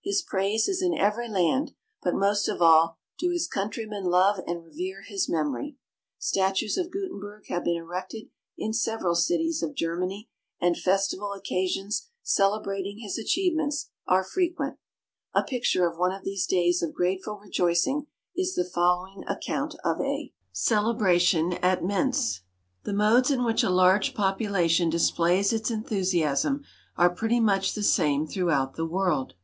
[0.00, 1.72] His praise is in every land,
[2.02, 5.76] but most of all do his countrymen love and revere his memory.
[6.18, 13.00] Statues of Gutenberg have been erected in several cities of Germany, and festival occasions celebrating
[13.00, 14.78] his achievements are frequent.
[15.34, 20.00] A picture of one of these days of grateful rejoicing is the following account of
[20.00, 22.40] a CELEBRATION AT MENTZ.
[22.84, 26.64] "The modes in which a large population displays its enthusiasm
[26.96, 29.34] are pretty much the same throughout the world.